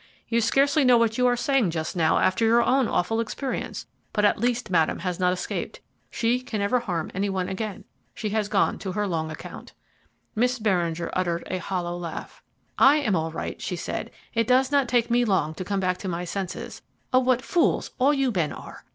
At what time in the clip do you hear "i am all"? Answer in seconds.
12.79-13.31